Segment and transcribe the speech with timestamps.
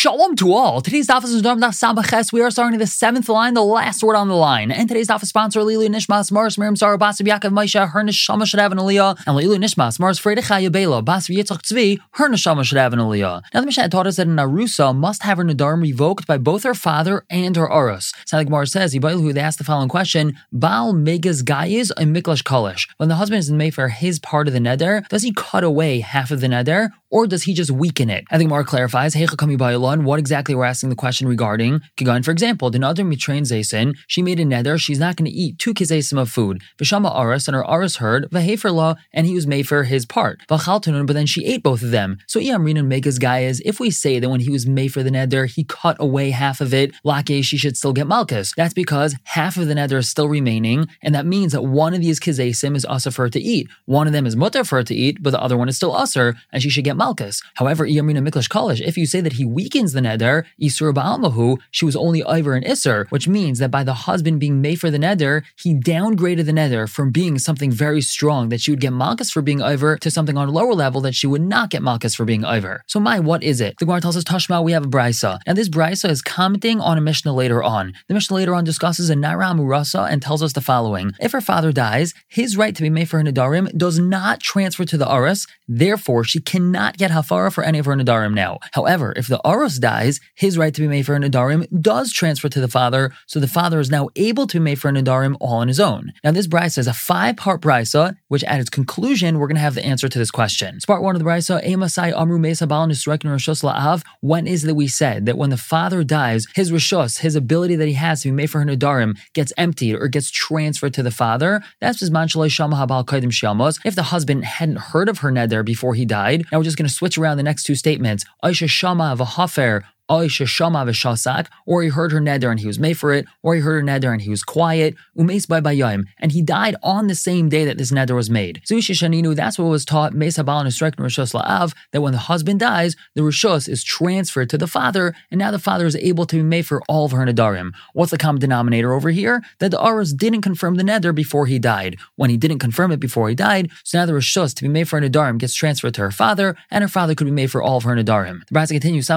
[0.00, 0.80] Shalom to all.
[0.80, 2.32] Today's daf is Daf Sabaches.
[2.32, 4.70] We are starting the seventh line, the last word on the line.
[4.70, 8.46] And today's daf is sponsored Lilu Nishmas, Mars, Miriam Zara, Basib Yaakov, Maisha, her Neshama
[8.46, 12.30] should have an aliyah, and Lilu Nishmas, Mars, Freda Chaya Bela, Basib Yitzchak Tzvi, her
[12.30, 13.42] Neshama should have an aliyah.
[13.52, 16.62] Now the Mishnah taught us that an Arusa must have her Nadarim revoked by both
[16.62, 18.14] her father and her Arus.
[18.24, 22.42] So like Mar says, who they asked the following question, Baal Megas Gayis and Miklash
[22.42, 22.88] Kalish.
[22.96, 26.00] When the husband is made for his part of the neder, does he cut away
[26.00, 28.24] half of the neder, or does he just weaken it?
[28.30, 29.56] I think Mar clarifies, Heicha Kami
[29.98, 31.80] what exactly we're asking the question regarding.
[31.96, 35.36] Kigan, for example, the Nadar Mitrain Zaysin, she made a nether, she's not going to
[35.36, 36.62] eat two kizesim of food.
[36.78, 40.40] Vishama Aris and her Aras heard, Vahefer and he was made for his part.
[40.48, 42.18] Vachaltunun, but then she ate both of them.
[42.26, 45.46] So Iamrin Megas Gayas, if we say that when he was made for the nether,
[45.46, 48.52] he cut away half of it, Lake, she should still get Malchus.
[48.56, 52.00] That's because half of the nether is still remaining, and that means that one of
[52.00, 53.68] these kizesim is also for her to eat.
[53.86, 55.94] One of them is mutter for her to eat, but the other one is still
[55.94, 57.42] usher, and she should get Malchus.
[57.54, 59.44] However, Iamrina Miklish Kalish, if you say that he
[59.80, 63.82] weakens the neder, Isur Ba'almahu, she was only over and Isser, which means that by
[63.82, 68.02] the husband being made for the neder, he downgraded the neder from being something very
[68.02, 71.00] strong that she would get Malchus for being over to something on a lower level
[71.00, 72.82] that she would not get Malchus for being over.
[72.88, 73.76] So, my, what is it?
[73.78, 76.98] The Gemara tells us Tashma, we have a Brisa, and this Brisa is commenting on
[76.98, 77.94] a Mishnah later on.
[78.08, 81.40] The Mishnah later on discusses a Nara Murasa and tells us the following: If her
[81.40, 85.46] father dies, his right to be made for Nadarim does not transfer to the Aras,
[85.66, 88.58] therefore she cannot get Hafara for any of her Nadarim now.
[88.72, 89.40] However, if the
[89.78, 93.38] Dies, his right to be made for an Nadarim does transfer to the father, so
[93.38, 96.12] the father is now able to be made for an Nadarim all on his own.
[96.24, 99.62] Now, this brisa is a five part brisa, which at its conclusion, we're going to
[99.62, 100.80] have the answer to this question.
[100.80, 105.26] So part one of the brisa, Emasai Amru Mesa La'av, when is that we said
[105.26, 108.50] that when the father dies, his Rishos, his ability that he has to be made
[108.50, 111.62] for an Nadarim, gets emptied or gets transferred to the father?
[111.80, 113.78] That's Bisman Shalai Shama Habal Kaidim Shiamos.
[113.84, 116.88] If the husband hadn't heard of her Neder before he died, now we're just going
[116.88, 118.24] to switch around the next two statements.
[118.44, 119.16] Aisha Shama
[119.60, 119.84] fair.
[120.10, 123.80] Vahafer or he heard her neder and he was made for it, or he heard
[123.80, 127.48] her neder and he was quiet, umes by bayayim, and he died on the same
[127.48, 128.60] day that this neder was made.
[128.68, 133.22] Zuishishaninu, that's what was taught, mes habal rishos la'av, that when the husband dies, the
[133.22, 136.66] rishos is transferred to the father, and now the father is able to be made
[136.66, 137.72] for all of her nedarim.
[137.92, 139.42] What's the common denominator over here?
[139.58, 141.96] That the aras didn't confirm the neder before he died.
[142.16, 144.88] When he didn't confirm it before he died, so now the rishos to be made
[144.88, 147.62] for her nedarim gets transferred to her father, and her father could be made for
[147.62, 148.46] all of her nedarim.
[148.48, 149.08] The Brisa continues,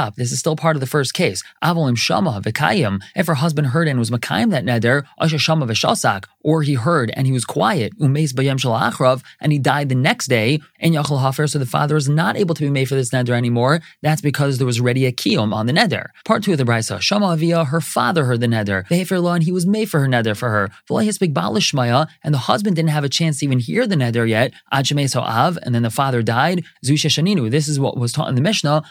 [0.00, 0.16] top.
[0.16, 1.42] This is still part of the first case.
[1.62, 3.00] Avolim shama v'kayim.
[3.14, 7.10] If her husband heard and was makayim that neder, asher shama v'shasak, or he heard
[7.14, 11.20] and he was quiet, umeis bayem shalachrav, and he died the next day, and yachal
[11.22, 13.80] hafer, so the father is not able to be made for this neder anymore.
[14.02, 16.06] That's because there was already a kiyum on the neder.
[16.24, 19.44] Part two of the brisa, shama avia, her father heard the neder, vehefer law, and
[19.44, 20.70] he was made for her neder for her.
[22.24, 24.52] And the husband didn't have a chance to even hear the neder yet.
[24.72, 26.64] Av, and then the father died.
[26.84, 27.50] Zusha shaninu.
[27.50, 28.82] This is what was taught in the Mishnah.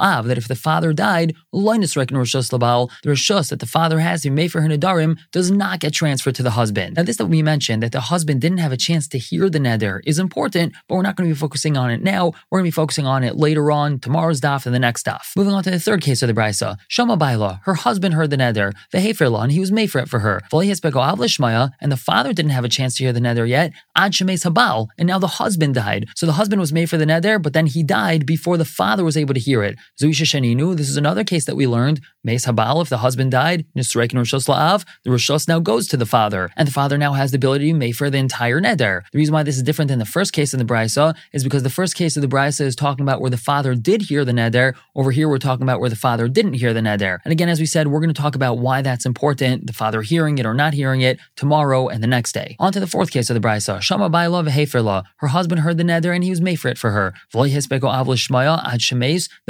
[0.00, 4.00] Av, that if the father died, loinus reckon Rishos Labal, the Rishos that the father
[4.00, 6.87] has to be made for her Nadarim does not get transferred to the husband.
[6.96, 9.58] Now, this that we mentioned, that the husband didn't have a chance to hear the
[9.58, 12.32] Neder, is important, but we're not going to be focusing on it now.
[12.50, 15.36] We're going to be focusing on it later on, tomorrow's daf and the next daf.
[15.36, 16.76] Moving on to the third case of the Brisa.
[16.88, 20.20] Shama Baila, her husband heard the Neder, Veheferla, and he was made for it for
[20.20, 20.40] her.
[20.52, 25.06] And the father didn't have a chance to hear the Neder yet, Ad Habal, and
[25.06, 26.06] now the husband died.
[26.16, 29.04] So the husband was made for the Neder, but then he died before the father
[29.04, 29.76] was able to hear it.
[30.00, 32.00] Zuisha Sheninu, this is another case that we learned.
[32.24, 36.06] Meis Habal, if the husband died, Nisrek and La'av, the Rishos now goes to the
[36.06, 39.02] father, and the father now has the ability to make for the entire neder.
[39.10, 41.64] The reason why this is different than the first case in the Brisa is because
[41.64, 44.30] the first case of the Brisa is talking about where the father did hear the
[44.30, 44.76] neder.
[44.94, 47.18] Over here, we're talking about where the father didn't hear the neder.
[47.24, 50.02] And again, as we said, we're going to talk about why that's important, the father
[50.02, 52.54] hearing it or not hearing it, tomorrow and the next day.
[52.60, 53.82] On to the fourth case of the Brisa.
[53.82, 55.02] Shama Baila Veheferla.
[55.16, 57.12] Her husband heard the neder and he was made for it for her.
[57.32, 57.38] The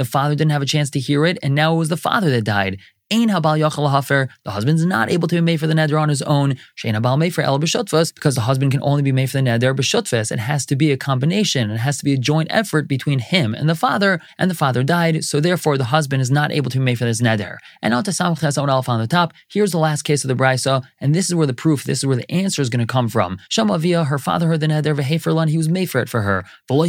[0.03, 2.43] father didn't have a chance to hear it, and now it was the father that
[2.43, 2.79] died.
[3.11, 4.29] Ein habal yachal hafer.
[4.43, 6.57] The husband's not able to be made for the neder on his own.
[6.77, 9.43] Shein habal made for el b'shutvas because the husband can only be made for the
[9.43, 10.31] neder b'shutvas.
[10.31, 11.71] It has to be a combination.
[11.71, 14.21] It has to be a joint effort between him and the father.
[14.37, 17.05] And the father died, so therefore the husband is not able to be made for
[17.05, 17.57] this neder.
[17.81, 19.33] And now to samach alf on the top.
[19.49, 22.05] Here's the last case of the brisa, and this is where the proof, this is
[22.05, 23.39] where the answer is going to come from.
[23.49, 25.49] Shama via her father heard the neder v'heferlan.
[25.49, 26.45] He was made for it for her.
[26.69, 26.83] And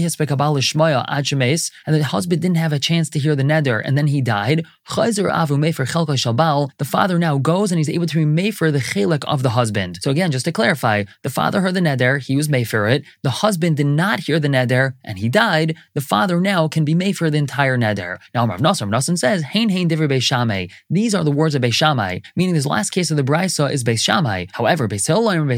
[1.96, 4.66] the husband didn't have a chance to hear the neder, and then he died.
[4.90, 8.70] Chayzer avu made for Shalbal, the father now goes and he's able to be Mayfair
[8.70, 9.98] the Chelek of the husband.
[10.02, 13.04] So again, just to clarify, the father heard the neder, he was Mayfair it.
[13.22, 15.76] The husband did not hear the neder, and he died.
[15.94, 18.18] The father now can be Mayfair the entire neder.
[18.34, 20.66] Now, Rav Nassim, Nassim says, Hain Hain Diver Beis Shammai.
[20.88, 23.84] These are the words of Beis Shammai, meaning this last case of the Brisa is
[23.84, 24.46] Beis Shammai.
[24.52, 25.06] However, and Beis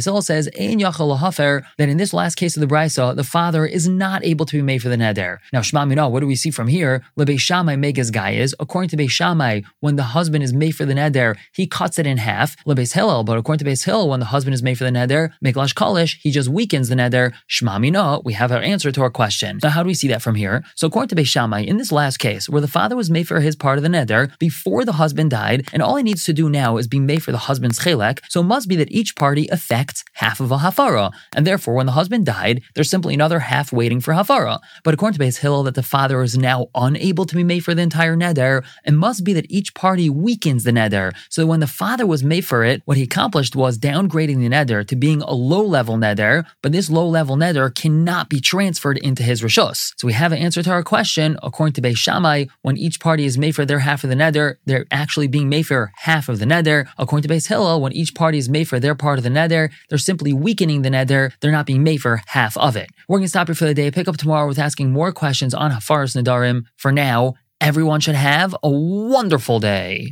[0.05, 3.67] Hillel says, Ein Yachal Hafer, that in this last case of the Brisa, the father
[3.67, 5.39] is not able to be made for the neder.
[5.53, 7.03] Now, Shema what do we see from here?
[7.17, 10.73] Le Beis Shammai Megas Guy is, according to Beis Shammai, when the husband is made
[10.73, 12.57] for the neder, he cuts it in half.
[12.67, 14.91] Le Beis Hillel, but according to Beis Hillel, when the husband is made for the
[14.91, 17.33] neder, Meklash Kalish, he just weakens the neder.
[17.47, 19.59] Shema Mina, we have our answer to our question.
[19.63, 20.65] Now, how do we see that from here?
[20.75, 23.41] So, according to Beis Shammai, in this last case, where the father was made for
[23.41, 26.49] his part of the neder before the husband died, and all he needs to do
[26.49, 29.49] now is be made for the husband's chelek, so it must be that each party
[29.49, 33.73] affects half of a hafara, and therefore, when the husband died, there's simply another half
[33.73, 34.59] waiting for hafara.
[34.85, 37.75] But according to Beis Hillel, that the father is now unable to be made for
[37.75, 41.13] the entire neder, it must be that each party weakens the neder.
[41.29, 44.81] So when the father was made for it, what he accomplished was downgrading the neder
[44.87, 49.23] to being a low level neder, but this low level neder cannot be transferred into
[49.23, 49.93] his rishos.
[49.99, 51.37] So we have an answer to our question.
[51.43, 54.57] According to Beis Shammai, when each party is made for their half of the neder,
[54.65, 56.87] they're actually being made for half of the neder.
[56.97, 59.71] According to Beis Hillel, when each party is made for their part of the neder,
[59.91, 61.33] they're simply weakening the neder.
[61.41, 62.89] They're not being made for half of it.
[63.07, 63.91] We're going to stop here for the day.
[63.91, 66.65] Pick up tomorrow with asking more questions on Hafaras Nadarim.
[66.79, 70.11] For now, everyone should have a wonderful day.